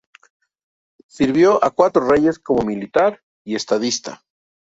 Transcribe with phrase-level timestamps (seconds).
[1.05, 4.23] Sirvió a cuatro reyes como militar y estadista.